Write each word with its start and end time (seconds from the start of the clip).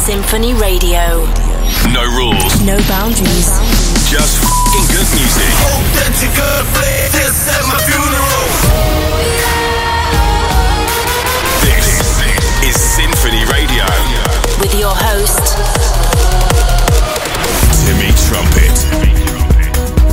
Sinphony 0.00 0.54
Radio. 0.54 1.26
No 1.92 2.02
rules. 2.16 2.64
No 2.64 2.78
boundaries. 2.88 3.52
Just 4.08 4.40
f***ing 4.40 4.86
good 4.88 5.06
music. 5.12 5.52
Authentic. 5.60 6.32
This 7.12 7.36
my 7.68 7.78
funeral. 7.84 8.46
This 11.60 11.86
is 12.64 12.80
Sinphony 12.80 13.44
Radio. 13.52 13.84
With 14.58 14.74
your 14.80 14.94
host, 14.96 15.44
Timmy 17.84 18.10
Trumpet. 18.26 18.76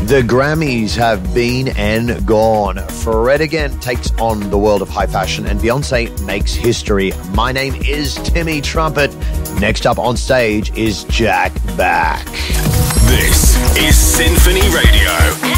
The 0.07 0.21
Grammys 0.21 0.95
have 0.95 1.33
been 1.33 1.67
and 1.77 2.25
gone. 2.25 2.77
Fred 2.87 3.41
again 3.41 3.77
takes 3.79 4.09
on 4.19 4.49
the 4.49 4.57
world 4.57 4.81
of 4.81 4.87
high 4.87 5.05
fashion, 5.05 5.45
and 5.47 5.59
Beyonce 5.59 6.25
makes 6.25 6.53
history. 6.53 7.11
My 7.33 7.51
name 7.51 7.75
is 7.75 8.15
Timmy 8.15 8.61
Trumpet. 8.61 9.13
Next 9.59 9.87
up 9.87 9.97
on 9.97 10.15
stage 10.15 10.71
is 10.77 11.03
Jack 11.05 11.51
Back. 11.75 12.25
This 13.07 13.57
is 13.75 13.97
Sinphony 13.97 14.61
Radio. 14.69 15.56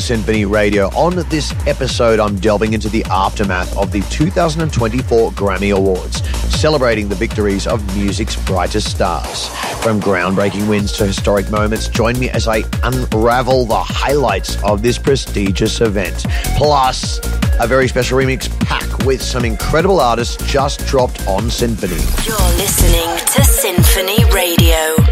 to 0.00 0.46
Radio. 0.48 0.88
On 0.96 1.14
this 1.28 1.52
episode, 1.68 2.18
I'm 2.18 2.34
delving 2.40 2.72
into 2.72 2.88
the 2.88 3.04
aftermath 3.04 3.76
of 3.76 3.92
the 3.92 4.00
2024 4.10 5.30
Grammy 5.32 5.76
Awards, 5.76 6.20
celebrating 6.52 7.08
the 7.08 7.14
victories 7.14 7.68
of 7.68 7.96
music's 7.96 8.34
brightest 8.34 8.90
stars. 8.90 9.46
From 9.84 10.00
groundbreaking 10.00 10.68
wins 10.68 10.90
to 10.94 11.06
historic 11.06 11.48
moments, 11.48 11.86
join 11.86 12.18
me 12.18 12.28
as 12.30 12.48
I 12.48 12.64
unravel 12.82 13.66
the 13.66 13.78
highlights 13.78 14.60
of 14.64 14.82
this 14.82 14.98
prestigious 14.98 15.80
event. 15.80 16.24
Plus, 16.56 17.20
a 17.60 17.66
very 17.68 17.86
special 17.86 18.18
remix 18.18 18.50
pack 18.66 19.06
with 19.06 19.22
some 19.22 19.44
incredible 19.44 20.00
artists 20.00 20.44
just 20.50 20.84
dropped 20.86 21.24
on 21.28 21.48
Sinphony. 21.50 22.02
You're 22.26 22.56
listening 22.56 23.16
to 23.32 23.44
Sinphony 23.44 24.24
Radio. 24.32 25.03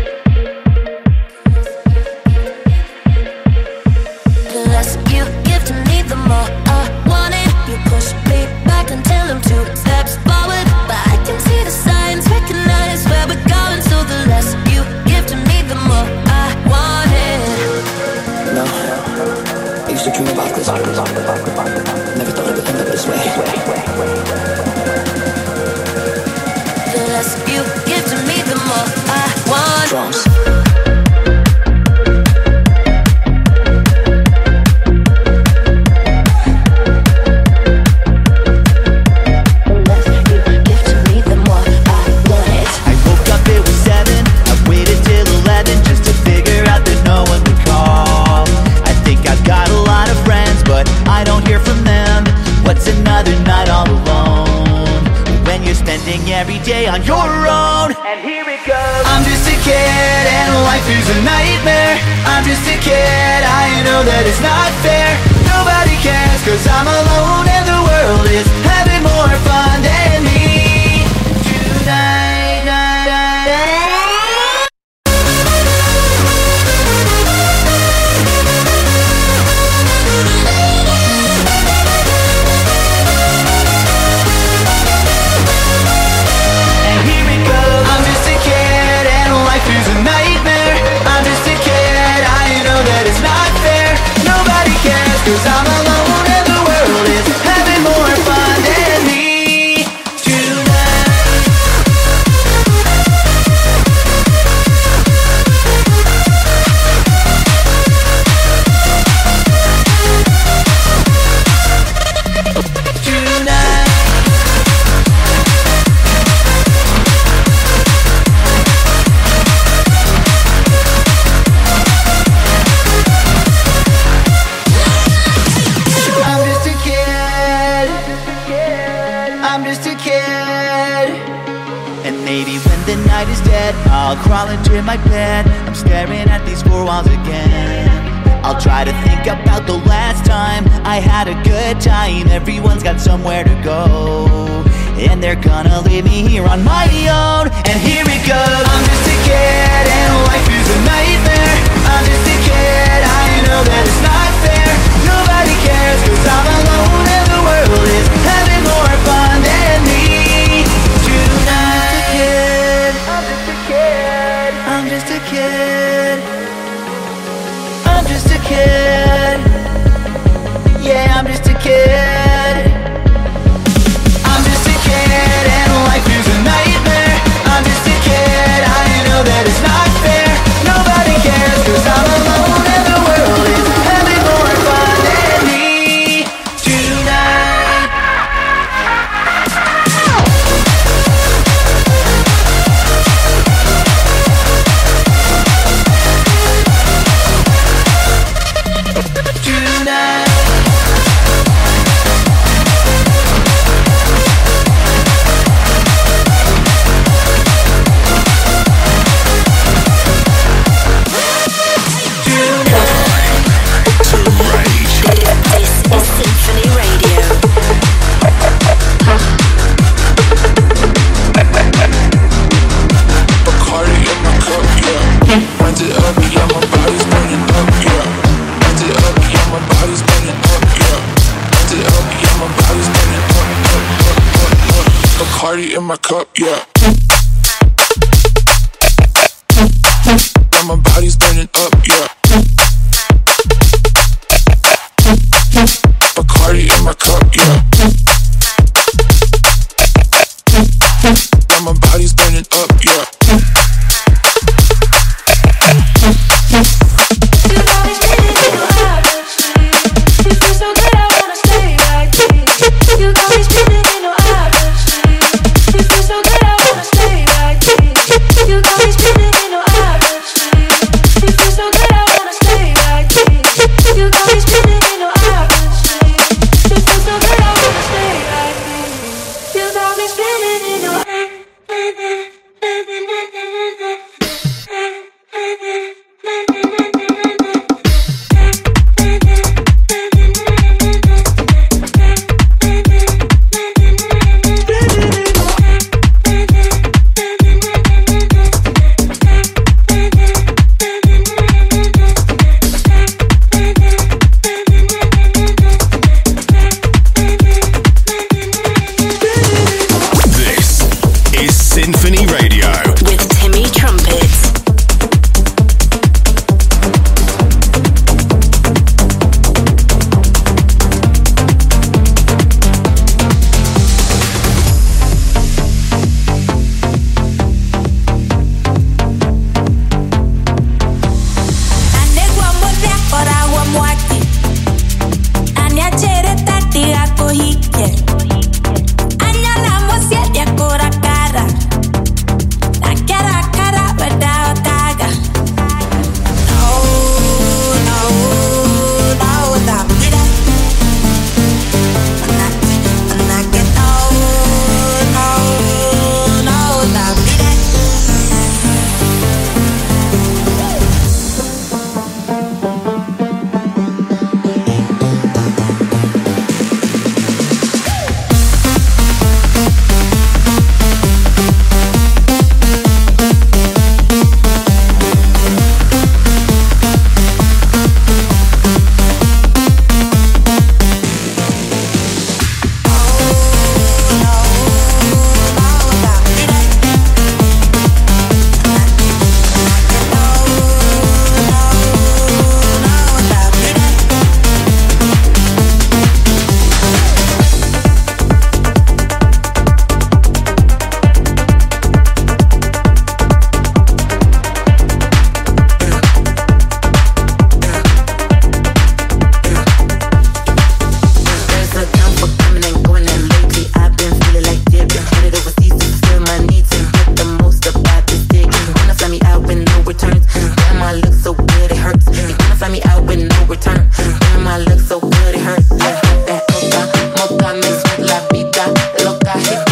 loca. 429.04 429.72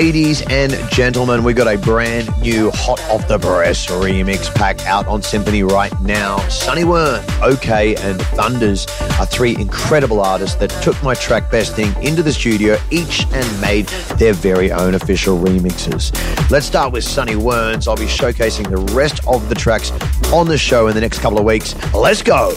Ladies 0.00 0.40
and 0.48 0.72
gentlemen, 0.90 1.44
we 1.44 1.52
got 1.52 1.68
a 1.68 1.76
brand 1.76 2.26
new 2.40 2.70
hot 2.70 2.98
off 3.10 3.28
the 3.28 3.38
press 3.38 3.84
remix 3.88 4.52
pack 4.54 4.80
out 4.86 5.06
on 5.06 5.20
Sinphony 5.20 5.62
right 5.62 5.92
now. 6.00 6.38
Sonny 6.48 6.84
Wern, 6.84 7.22
OK, 7.42 7.94
and 7.96 8.18
Thunders 8.18 8.86
are 9.18 9.26
three 9.26 9.54
incredible 9.56 10.22
artists 10.22 10.56
that 10.56 10.70
took 10.82 11.00
my 11.02 11.12
track 11.12 11.50
Best 11.50 11.76
Thing 11.76 11.92
into 12.02 12.22
the 12.22 12.32
studio 12.32 12.78
each 12.90 13.26
and 13.34 13.60
made 13.60 13.88
their 14.16 14.32
very 14.32 14.72
own 14.72 14.94
official 14.94 15.38
remixes. 15.38 16.10
Let's 16.50 16.64
start 16.64 16.94
with 16.94 17.04
Sonny 17.04 17.34
Werns. 17.34 17.86
I'll 17.86 17.94
be 17.94 18.06
showcasing 18.06 18.70
the 18.70 18.94
rest 18.94 19.20
of 19.28 19.50
the 19.50 19.54
tracks 19.54 19.92
on 20.32 20.46
the 20.46 20.56
show 20.56 20.86
in 20.86 20.94
the 20.94 21.02
next 21.02 21.18
couple 21.18 21.38
of 21.38 21.44
weeks. 21.44 21.74
Let's 21.92 22.22
go. 22.22 22.54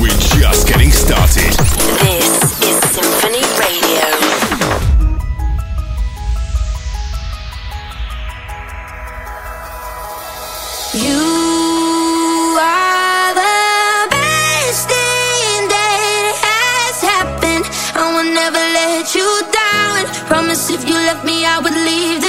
We're 0.00 0.08
just 0.08 0.66
getting 0.68 0.90
started. 0.90 2.21
I 21.54 21.58
would 21.58 21.74
leave 21.74 22.21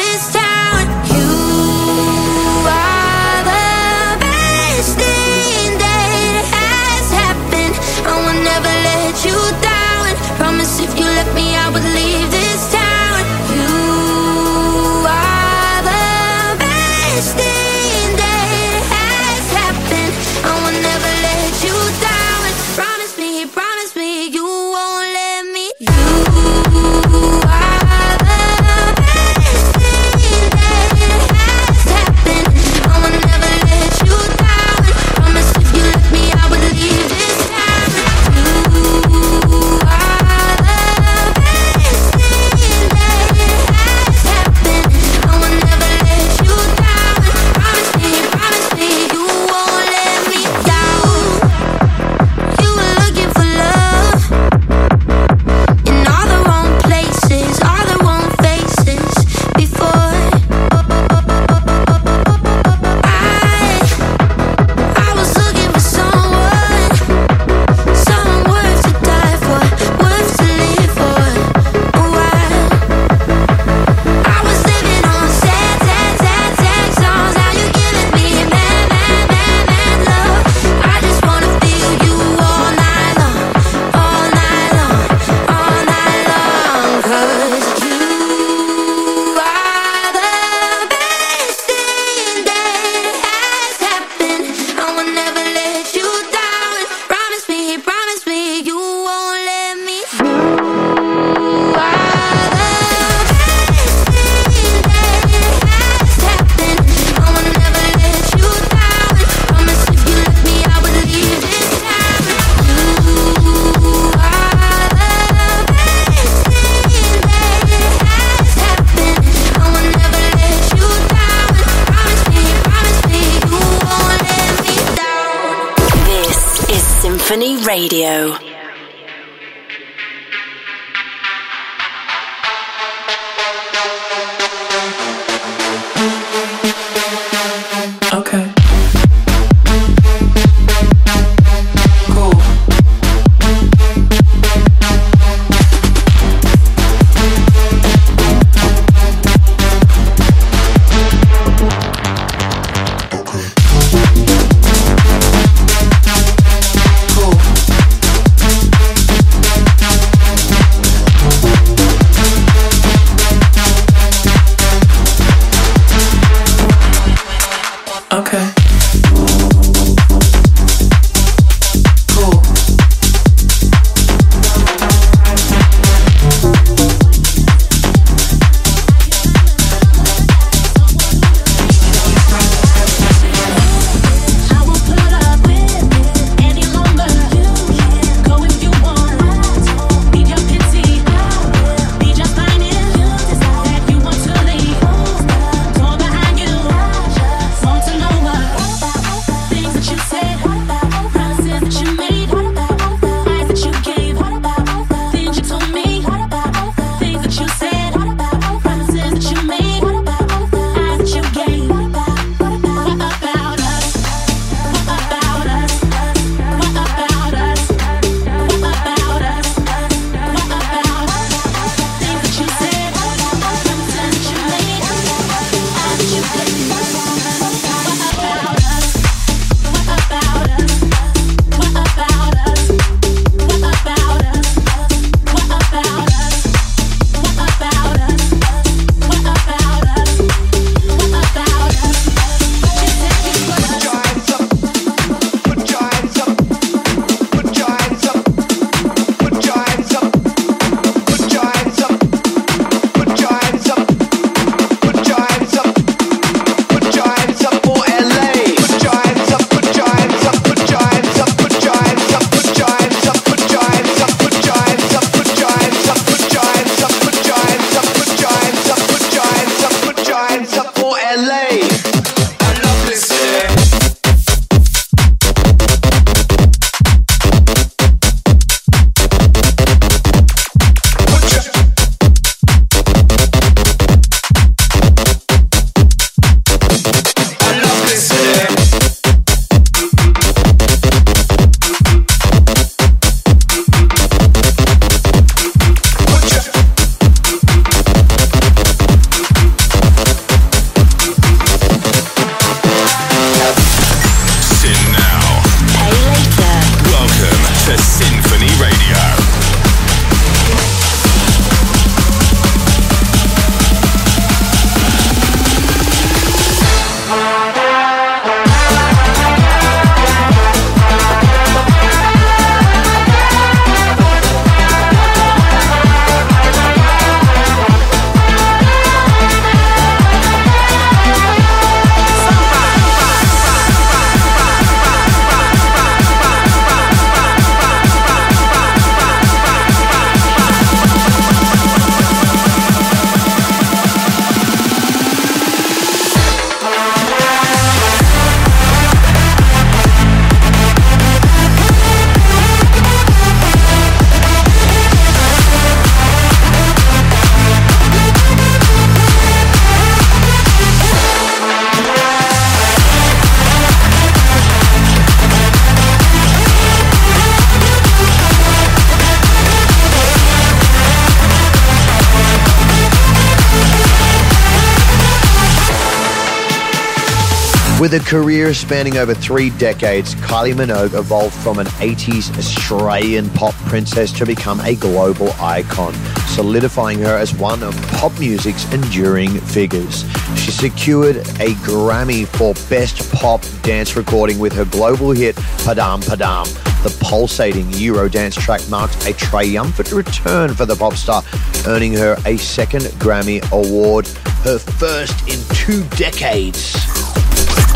With 377.84 377.96
a 377.96 378.00
career 378.00 378.54
spanning 378.54 378.96
over 378.96 379.14
three 379.14 379.50
decades, 379.50 380.16
Kylie 380.16 380.54
Minogue 380.54 380.98
evolved 380.98 381.36
from 381.36 381.60
an 381.60 381.66
80s 381.66 382.34
Australian 382.38 383.30
pop 383.32 383.54
princess 383.66 384.14
to 384.14 384.26
become 384.26 384.62
a 384.62 384.76
global 384.76 385.34
icon, 385.34 385.94
solidifying 386.28 387.00
her 387.00 387.18
as 387.18 387.36
one 387.36 387.62
of 387.62 387.76
pop 387.90 388.18
music's 388.18 388.72
enduring 388.72 389.32
figures. 389.32 390.06
She 390.38 390.52
secured 390.52 391.18
a 391.18 391.56
Grammy 391.66 392.26
for 392.26 392.54
Best 392.70 393.12
Pop 393.12 393.44
Dance 393.64 393.98
Recording 393.98 394.40
with 394.40 394.54
her 394.54 394.64
global 394.64 395.12
hit 395.12 395.36
Padam 395.66 396.02
Padam. 396.04 396.48
The 396.84 396.98
pulsating 397.02 397.66
Eurodance 397.66 398.40
track 398.40 398.62
marked 398.70 399.06
a 399.08 399.14
triumphant 399.14 399.92
return 399.92 400.54
for 400.54 400.66
the 400.66 400.78
pop 400.78 400.94
star, 400.94 401.22
earning 401.68 401.92
her 401.96 402.16
a 402.26 402.38
second 402.38 402.84
Grammy 403.02 403.44
Award, 403.52 404.08
her 404.46 404.58
first 404.58 405.28
in 405.28 405.38
two 405.54 405.84
decades 405.98 406.93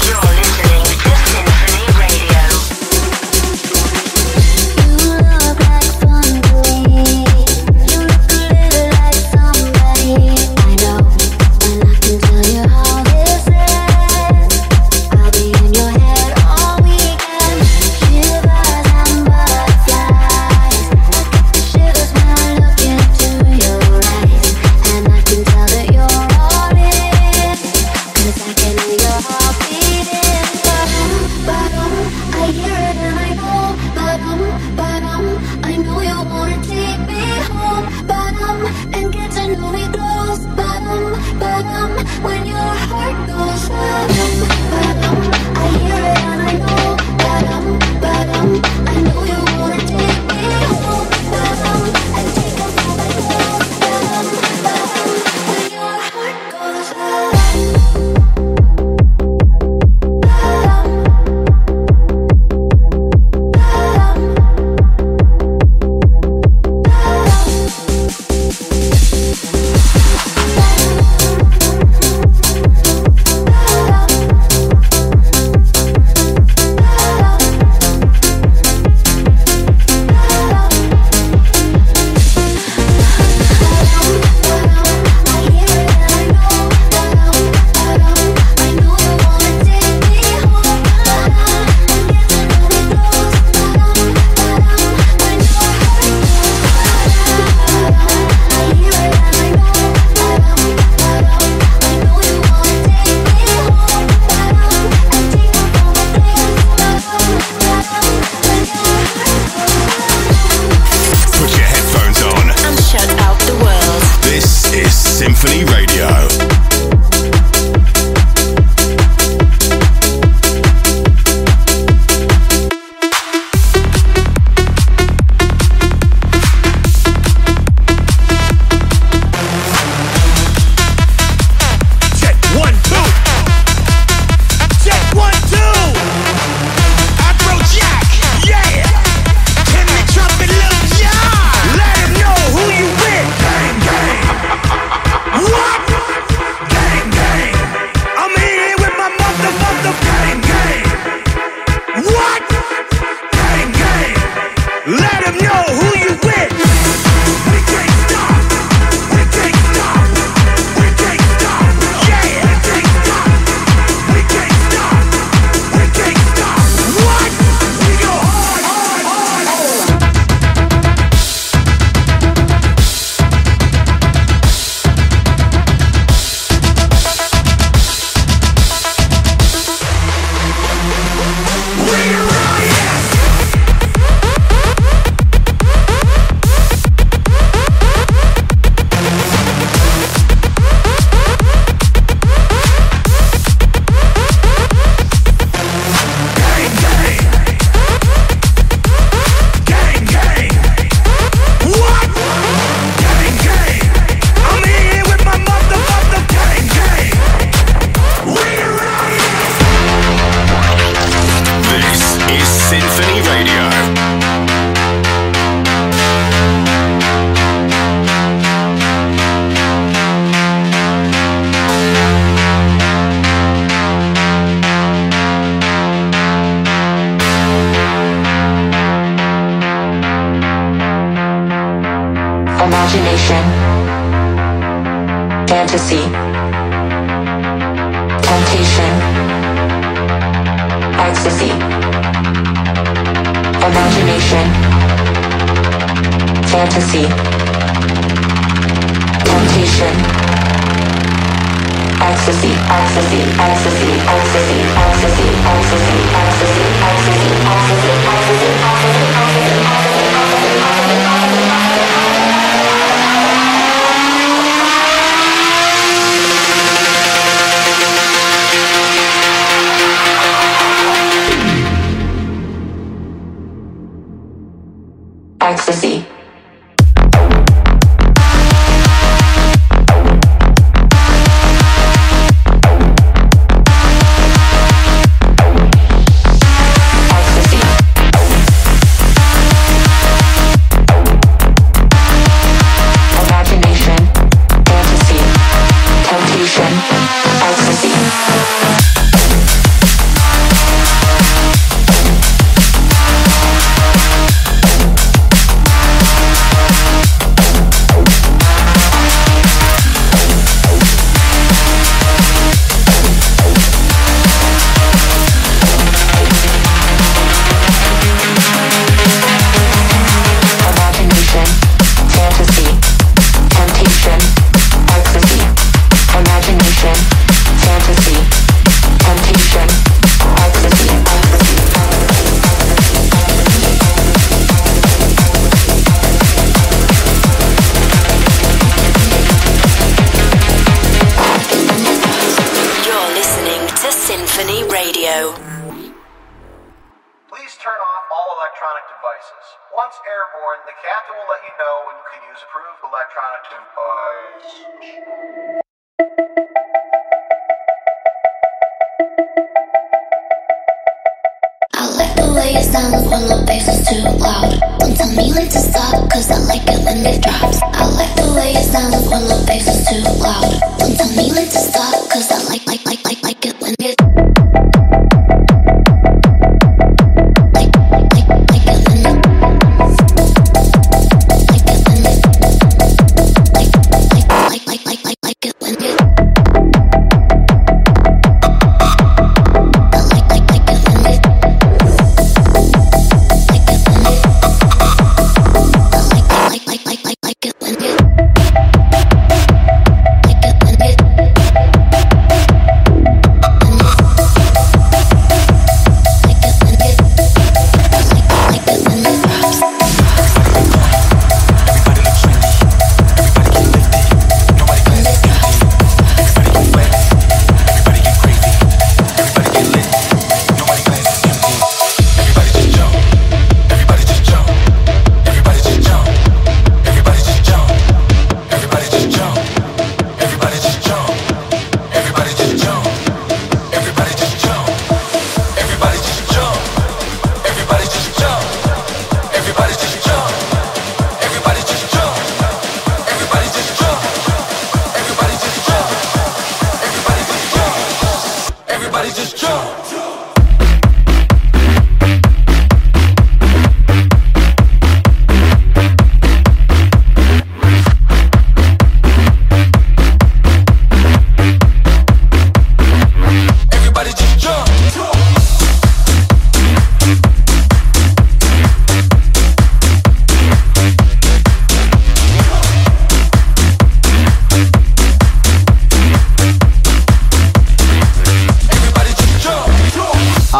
joy. 0.08 0.47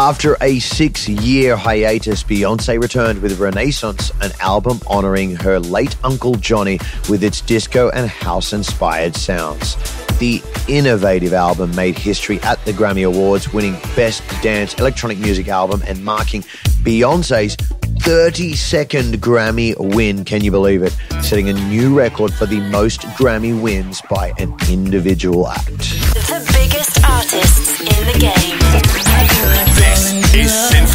After 0.08 0.38
a 0.40 0.58
six 0.58 1.06
year 1.06 1.54
hiatus, 1.54 2.24
Beyonce 2.24 2.80
returned 2.80 3.20
with 3.20 3.38
Renaissance, 3.38 4.10
an 4.22 4.32
album 4.40 4.80
honoring 4.86 5.36
her 5.36 5.60
late 5.60 5.96
Uncle 6.02 6.34
Johnny 6.36 6.80
with 7.10 7.22
its 7.22 7.42
disco 7.42 7.90
and 7.90 8.08
house 8.08 8.54
inspired 8.54 9.14
sounds. 9.14 9.76
The 10.18 10.42
innovative 10.66 11.34
album 11.34 11.76
made 11.76 11.98
history 11.98 12.40
at 12.40 12.58
the 12.64 12.72
Grammy 12.72 13.06
Awards, 13.06 13.52
winning 13.52 13.74
Best 13.94 14.22
Dance 14.40 14.72
Electronic 14.78 15.18
Music 15.18 15.48
Album 15.48 15.82
and 15.86 16.02
marking 16.02 16.40
Beyonce's 16.82 17.56
32nd 18.00 19.16
Grammy 19.16 19.76
win. 19.94 20.24
Can 20.24 20.42
you 20.42 20.50
believe 20.50 20.82
it? 20.82 20.96
Setting 21.20 21.50
a 21.50 21.52
new 21.52 21.94
record 21.94 22.32
for 22.32 22.46
the 22.46 22.60
most 22.70 23.02
Grammy 23.18 23.60
wins 23.60 24.00
by 24.08 24.32
an 24.38 24.56
individual 24.70 25.48
act. 25.48 25.66
The 25.66 26.50
biggest 26.54 27.04
artists 27.06 27.80
in 27.82 28.06
the 28.06 28.18
game 28.18 28.47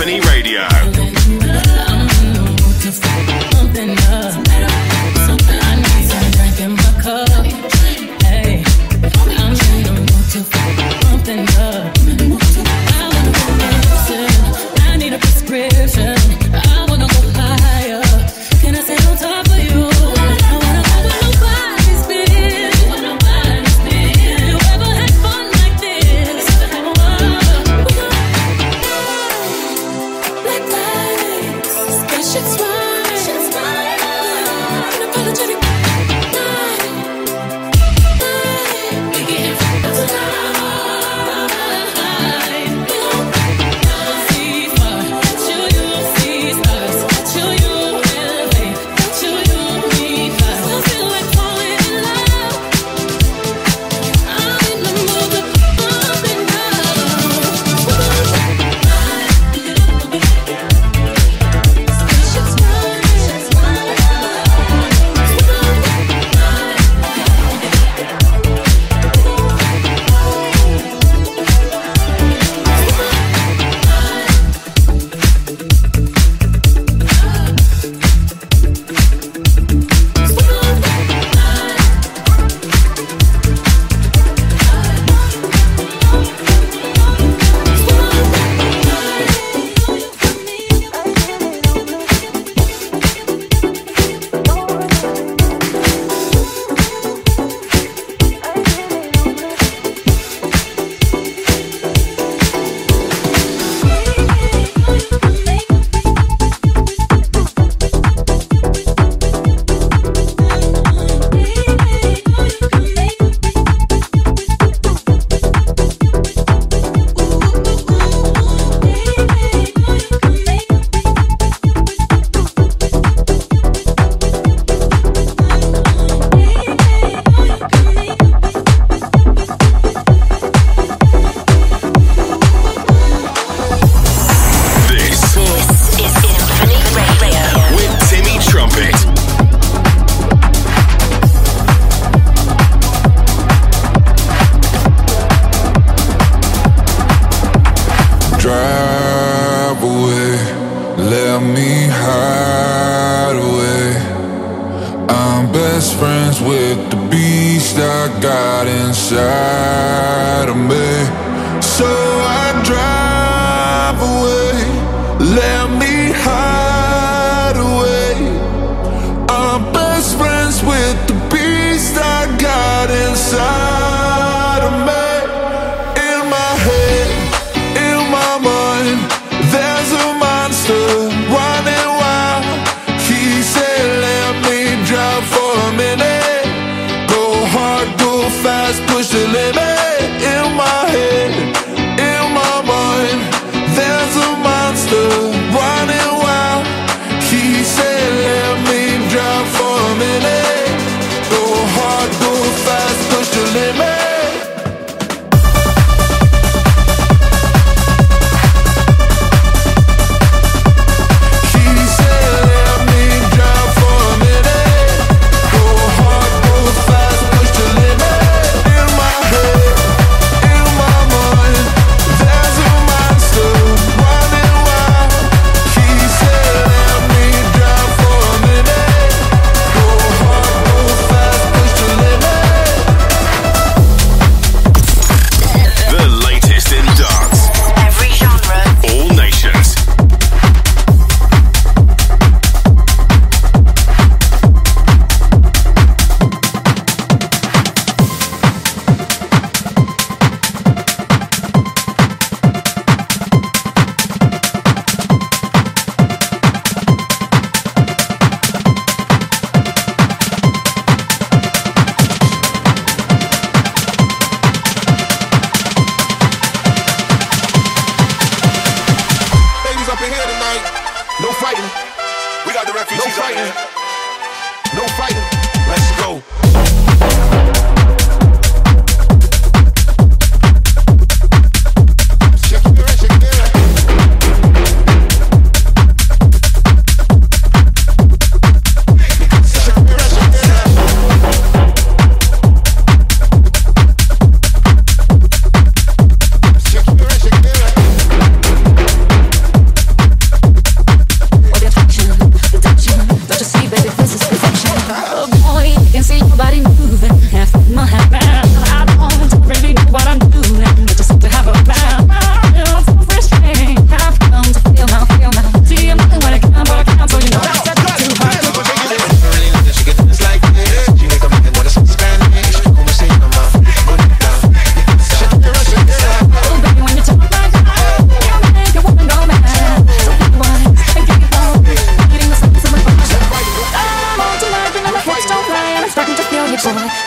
symphony. 0.05 0.32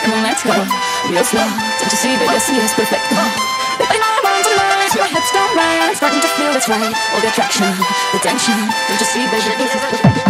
come 0.07 0.19
on, 0.19 0.23
let's 0.23 0.43
go. 0.43 0.55
Real 1.11 1.23
slow, 1.23 1.43
don't 1.43 1.91
you 1.91 1.99
see 1.99 2.15
that 2.15 2.27
your 2.31 2.39
skin 2.39 2.63
is 2.63 2.71
perfect? 2.71 3.03
Baby, 3.77 3.99
now 3.99 4.15
I'm 4.15 4.23
on 4.23 4.39
to 4.39 4.51
life, 4.55 4.95
my 4.95 5.07
hips 5.11 5.31
don't 5.35 5.53
lie. 5.55 5.79
I'm 5.83 5.95
starting 5.95 6.21
to 6.23 6.31
feel 6.39 6.55
it's 6.55 6.69
right. 6.69 6.95
All 7.11 7.19
the 7.19 7.27
attraction, 7.27 7.67
the 8.15 8.19
tension, 8.23 8.55
don't 8.55 8.99
you 8.99 9.07
see, 9.07 9.27
baby, 9.27 9.51
this 9.59 9.75
is 9.75 9.83
perfect. 9.91 10.26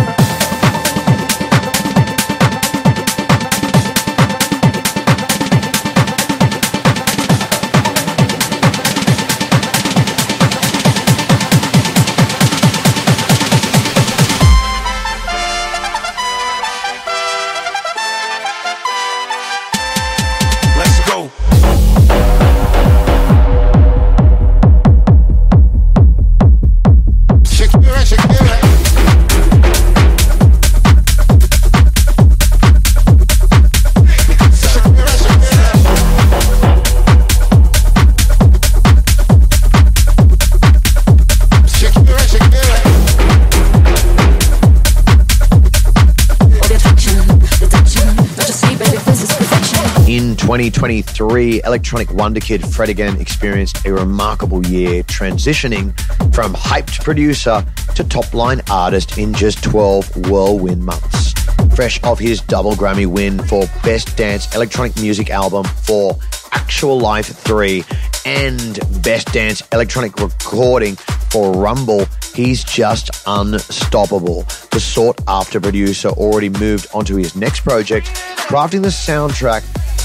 the 51.57 51.67
electronic 51.67 52.11
wonder 52.13 52.39
kid 52.39 52.63
Fred 52.67 52.87
again 52.87 53.19
experienced 53.19 53.83
a 53.85 53.91
remarkable 53.91 54.63
year 54.67 55.01
transitioning 55.03 55.87
from 56.35 56.53
hyped 56.53 57.03
producer 57.03 57.65
to 57.95 58.03
top 58.03 58.31
line 58.35 58.61
artist 58.69 59.17
in 59.17 59.33
just 59.33 59.63
12 59.63 60.29
whirlwind 60.29 60.85
months. 60.85 61.33
Fresh 61.75 62.03
off 62.03 62.19
his 62.19 62.41
double 62.41 62.73
Grammy 62.73 63.07
win 63.07 63.39
for 63.39 63.65
Best 63.83 64.15
Dance 64.15 64.53
Electronic 64.55 64.95
Music 65.01 65.31
Album 65.31 65.63
for 65.63 66.15
Actual 66.51 66.99
Life 66.99 67.25
3 67.25 67.83
and 68.25 68.79
Best 69.01 69.33
Dance 69.33 69.63
Electronic 69.71 70.15
Recording 70.17 70.95
for 71.31 71.53
Rumble, 71.53 72.05
he's 72.35 72.63
just 72.63 73.09
unstoppable. 73.25 74.43
The 74.71 74.79
sought 74.79 75.19
after 75.27 75.59
producer 75.59 76.09
already 76.09 76.49
moved 76.49 76.87
onto 76.93 77.15
his 77.15 77.35
next 77.35 77.61
project, 77.61 78.07
crafting 78.47 78.83
the 78.83 78.89
soundtrack 78.89 79.63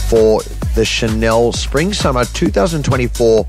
for 0.09 0.41
the 0.75 0.85
Chanel 0.85 1.53
Spring 1.53 1.93
Summer 1.93 2.25
2024 2.25 3.47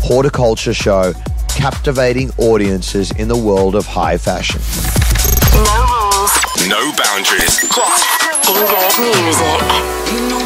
Haute 0.00 0.32
Couture 0.32 0.74
Show, 0.74 1.12
captivating 1.48 2.30
audiences 2.38 3.10
in 3.12 3.28
the 3.28 3.36
world 3.36 3.74
of 3.74 3.86
high 3.86 4.18
fashion. 4.18 4.60
No 5.54 5.86
rules, 5.86 6.68
no 6.68 6.92
boundaries. 6.96 7.60
Just 7.74 8.48
English 8.48 8.98
music. 8.98 10.45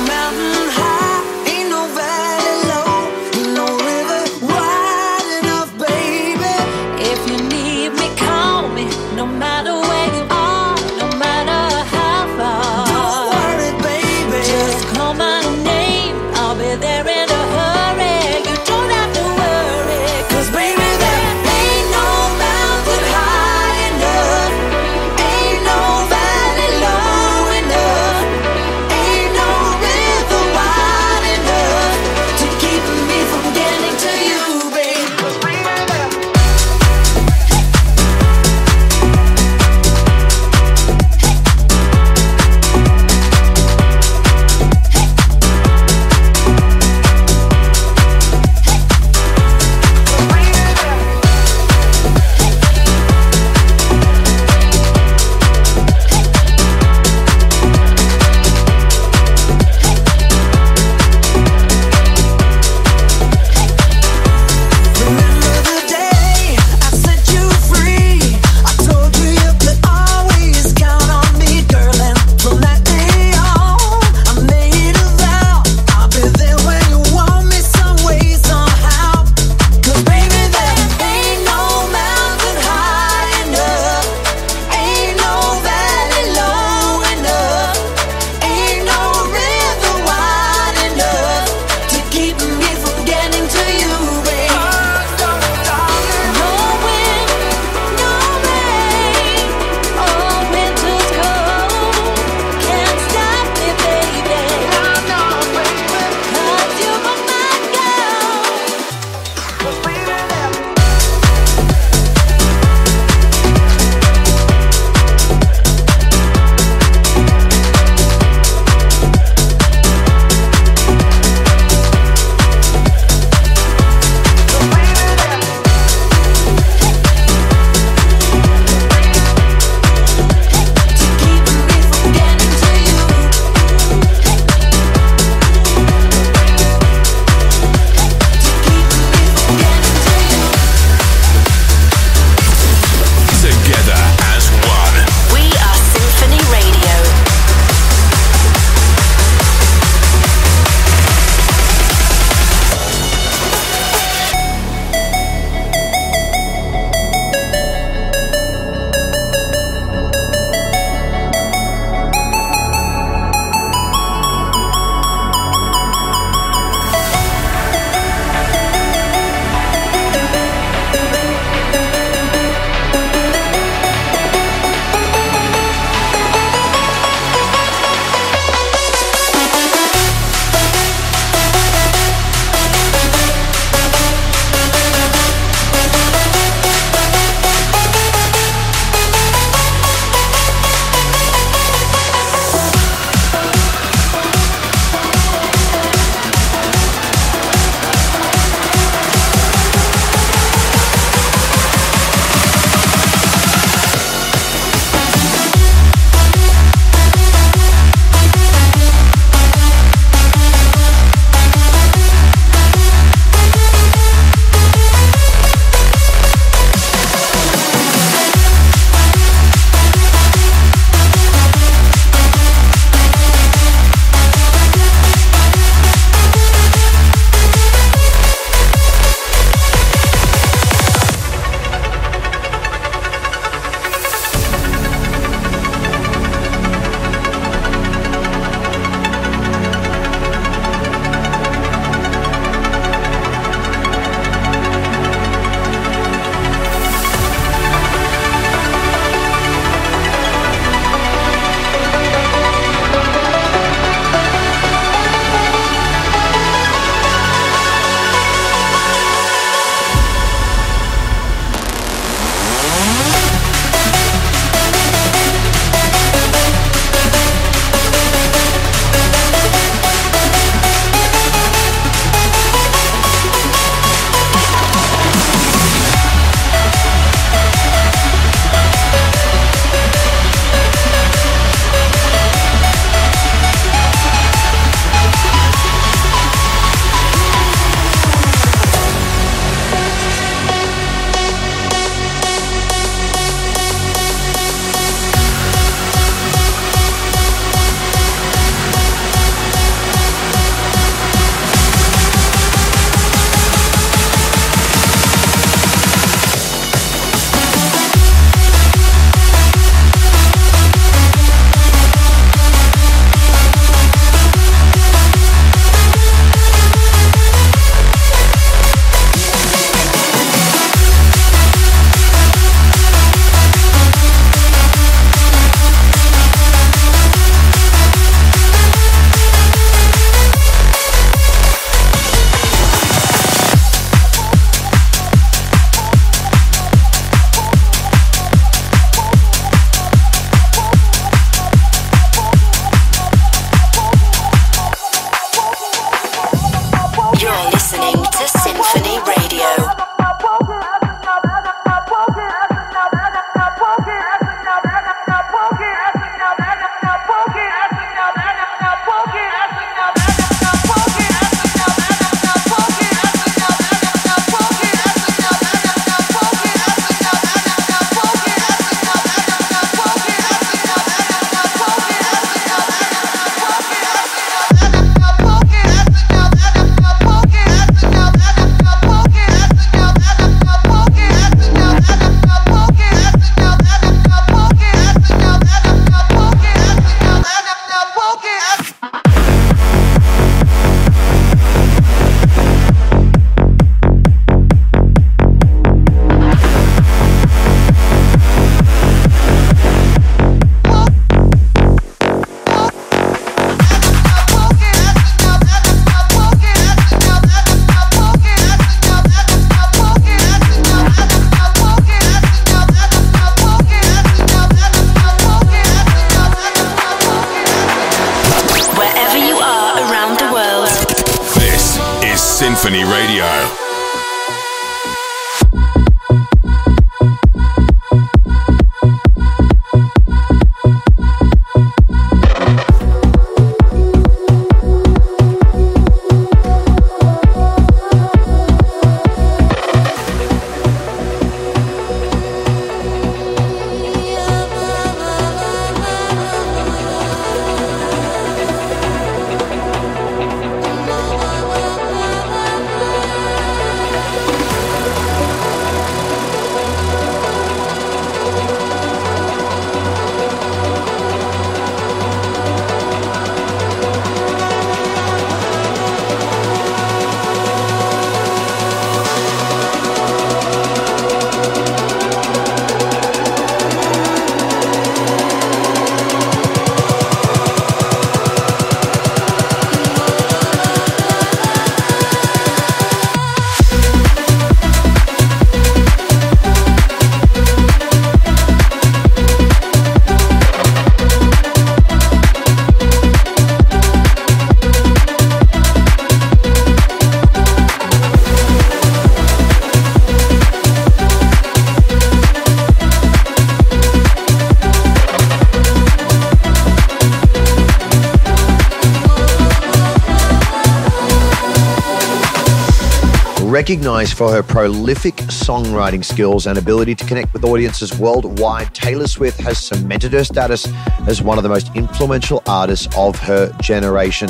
Recognized 513.71 514.15
for 514.15 514.33
her 514.33 514.43
prolific 514.43 515.15
songwriting 515.15 516.05
skills 516.05 516.49
and 516.49 516.59
ability 516.59 516.97
to 516.97 517.05
connect 517.05 517.33
with 517.33 517.45
audiences 517.45 517.97
worldwide, 517.97 518.75
Taylor 518.75 519.07
Swift 519.07 519.39
has 519.43 519.59
cemented 519.59 520.13
her 520.13 520.25
status 520.25 520.67
as 521.07 521.23
one 521.23 521.39
of 521.39 521.45
the 521.45 521.49
most 521.49 521.71
influential 521.77 522.43
artists 522.49 522.89
of 522.97 523.17
her 523.21 523.53
generation, 523.63 524.29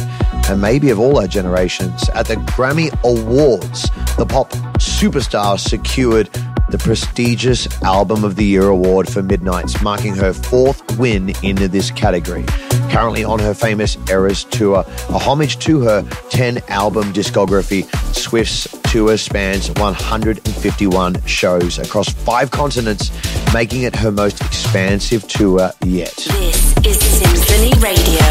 and 0.50 0.60
maybe 0.60 0.90
of 0.90 1.00
all 1.00 1.18
our 1.18 1.26
generations. 1.26 2.06
At 2.10 2.26
the 2.26 2.34
Grammy 2.34 2.92
Awards, 3.02 3.88
the 4.18 4.26
pop 4.28 4.50
superstar 4.74 5.58
secured 5.58 6.28
the 6.68 6.76
prestigious 6.76 7.66
Album 7.82 8.24
of 8.24 8.36
the 8.36 8.44
Year 8.44 8.68
award 8.68 9.08
for 9.08 9.22
Midnights, 9.22 9.80
marking 9.80 10.14
her 10.16 10.34
fourth 10.34 10.98
win 10.98 11.30
in 11.42 11.56
this 11.56 11.90
category. 11.90 12.44
Currently 12.90 13.24
on 13.24 13.38
her 13.38 13.54
famous 13.54 13.96
Eras 14.10 14.44
tour, 14.44 14.84
a 15.08 15.18
homage 15.18 15.58
to 15.60 15.80
her 15.80 16.02
10 16.28 16.58
album 16.68 17.12
discography, 17.14 17.86
Swift's 18.14 18.79
tour 18.90 19.16
spans 19.16 19.70
151 19.78 21.24
shows 21.24 21.78
across 21.78 22.08
five 22.08 22.50
continents, 22.50 23.12
making 23.54 23.82
it 23.82 23.94
her 23.94 24.10
most 24.10 24.40
expansive 24.40 25.28
tour 25.28 25.70
yet. 25.84 26.16
This 26.16 26.76
is 26.84 26.98
Sinphony 26.98 27.72
Radio. 27.80 28.26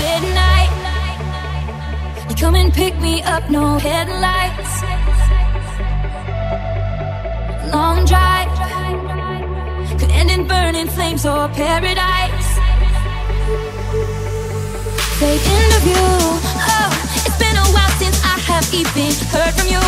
Midnight, 0.00 0.70
come 2.36 2.56
and 2.56 2.72
pick 2.72 2.98
me 2.98 3.22
up, 3.22 3.48
no 3.48 3.78
headlights. 3.78 4.82
Long 7.72 8.04
drive 8.06 8.50
could 10.00 10.10
end 10.10 10.32
in 10.32 10.48
burning 10.48 10.88
flames 10.88 11.24
or 11.24 11.46
paradise. 11.50 12.23
Oh, 15.16 16.90
it's 17.24 17.38
been 17.38 17.56
a 17.56 17.62
while 17.70 17.90
since 18.02 18.18
I 18.24 18.36
have 18.50 18.66
even 18.74 19.14
heard 19.30 19.54
from 19.54 19.68
you. 19.68 19.78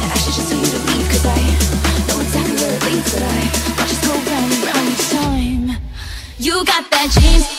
I 0.00 0.16
should 0.16 0.32
just 0.32 0.48
tell 0.48 0.58
you 0.58 0.64
to 0.64 0.80
I 1.28 1.40
know 2.08 2.20
exactly 2.24 2.56
where 2.56 2.78
but 2.80 3.22
I 3.22 3.52
go 4.06 4.12
round 4.16 4.52
and 4.52 4.64
round 4.64 4.88
each 4.88 5.08
time. 5.10 5.76
You 6.38 6.64
got 6.64 6.90
that 6.90 7.12
dream, 7.12 7.55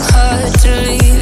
hard 0.00 0.52
to 0.60 0.70
leave 0.82 1.13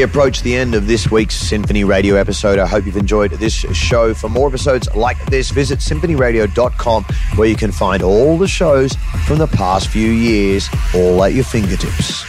we 0.00 0.04
approach 0.04 0.40
the 0.40 0.56
end 0.56 0.74
of 0.74 0.86
this 0.86 1.10
week's 1.10 1.34
Sinphony 1.34 1.84
Radio 1.84 2.14
episode. 2.14 2.58
I 2.58 2.66
hope 2.66 2.86
you've 2.86 2.96
enjoyed 2.96 3.32
this 3.32 3.52
show. 3.52 4.14
For 4.14 4.30
more 4.30 4.48
episodes 4.48 4.88
like 4.94 5.22
this, 5.26 5.50
visit 5.50 5.80
sinphonyradio.com 5.80 7.04
where 7.34 7.46
you 7.46 7.54
can 7.54 7.70
find 7.70 8.02
all 8.02 8.38
the 8.38 8.48
shows 8.48 8.94
from 9.26 9.36
the 9.36 9.46
past 9.46 9.88
few 9.88 10.10
years 10.10 10.70
all 10.94 11.22
at 11.22 11.34
your 11.34 11.44
fingertips. 11.44 12.24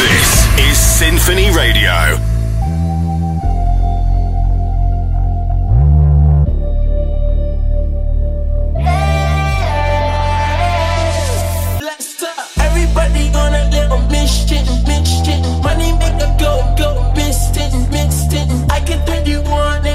This 0.00 0.58
is 0.58 0.76
Sinphony 0.76 1.54
Radio. 1.54 2.31
mixed 17.52 17.74
it, 17.74 17.90
mixed 17.90 18.32
it. 18.32 18.72
I 18.72 18.80
can 18.80 19.04
tell 19.06 19.26
you 19.28 19.42
want. 19.42 19.91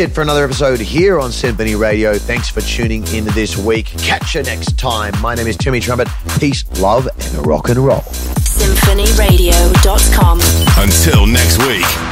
It 0.00 0.12
for 0.12 0.22
another 0.22 0.44
episode 0.44 0.80
here 0.80 1.20
on 1.20 1.30
Sinphony 1.30 1.74
Radio. 1.74 2.16
Thanks 2.16 2.48
for 2.48 2.62
tuning 2.62 3.06
in 3.08 3.26
this 3.26 3.58
week. 3.58 3.84
Catch 3.98 4.34
you 4.34 4.42
next 4.42 4.78
time. 4.78 5.12
My 5.20 5.34
name 5.34 5.46
is 5.46 5.58
Timmy 5.58 5.78
Trumpet. 5.78 6.08
Peace, 6.38 6.64
love, 6.80 7.06
and 7.06 7.46
rock 7.46 7.68
and 7.68 7.78
roll. 7.78 8.00
SinphonyRadio.com. 8.00 10.40
Until 10.78 11.26
next 11.26 11.58
week. 11.66 12.09